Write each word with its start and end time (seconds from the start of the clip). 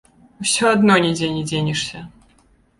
Усё 0.45 0.63
адно 0.77 0.97
нідзе 1.05 1.31
не 1.37 1.45
дзенешся. 1.53 2.05